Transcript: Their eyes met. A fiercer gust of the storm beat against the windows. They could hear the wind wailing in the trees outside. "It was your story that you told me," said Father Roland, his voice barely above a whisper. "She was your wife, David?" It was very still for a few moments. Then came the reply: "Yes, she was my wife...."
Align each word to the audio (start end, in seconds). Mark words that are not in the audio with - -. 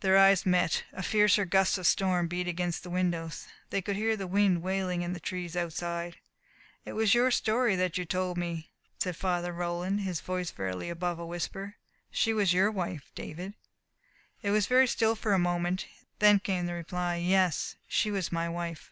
Their 0.00 0.18
eyes 0.18 0.44
met. 0.44 0.82
A 0.92 1.04
fiercer 1.04 1.44
gust 1.44 1.78
of 1.78 1.82
the 1.82 1.84
storm 1.84 2.26
beat 2.26 2.48
against 2.48 2.82
the 2.82 2.90
windows. 2.90 3.46
They 3.70 3.80
could 3.80 3.94
hear 3.94 4.16
the 4.16 4.26
wind 4.26 4.60
wailing 4.60 5.02
in 5.02 5.12
the 5.12 5.20
trees 5.20 5.56
outside. 5.56 6.16
"It 6.84 6.94
was 6.94 7.14
your 7.14 7.30
story 7.30 7.76
that 7.76 7.96
you 7.96 8.04
told 8.04 8.36
me," 8.36 8.72
said 8.98 9.14
Father 9.14 9.52
Roland, 9.52 10.00
his 10.00 10.20
voice 10.20 10.50
barely 10.50 10.90
above 10.90 11.20
a 11.20 11.24
whisper. 11.26 11.76
"She 12.10 12.32
was 12.34 12.52
your 12.52 12.72
wife, 12.72 13.12
David?" 13.14 13.54
It 14.42 14.50
was 14.50 14.66
very 14.66 14.88
still 14.88 15.14
for 15.14 15.32
a 15.32 15.36
few 15.36 15.42
moments. 15.44 15.84
Then 16.18 16.40
came 16.40 16.66
the 16.66 16.74
reply: 16.74 17.14
"Yes, 17.18 17.76
she 17.86 18.10
was 18.10 18.32
my 18.32 18.48
wife...." 18.48 18.90